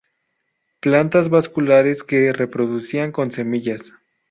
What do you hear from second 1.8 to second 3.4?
que reproducían con